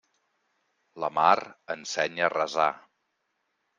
La 1.03 1.11
mar 1.19 1.35
ensenya 1.75 2.25
a 2.29 2.33
resar. 2.37 2.69